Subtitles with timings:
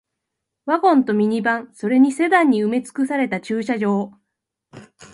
[0.65, 4.13] ワゴンとミニバン、それにセダンに埋め尽くされた駐車場